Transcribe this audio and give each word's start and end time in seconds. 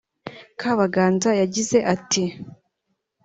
Kabaganza 0.59 1.29
yagize 1.41 1.77
ati 1.95 2.23